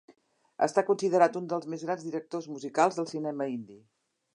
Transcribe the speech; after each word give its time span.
Està 0.67 0.83
considerat 0.87 1.37
un 1.41 1.51
dels 1.53 1.69
més 1.75 1.85
grans 1.91 2.03
directors 2.09 2.51
musicals 2.57 3.01
del 3.03 3.13
cinema 3.17 3.53
indi. 3.59 3.83